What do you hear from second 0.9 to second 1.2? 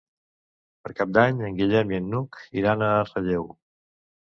Cap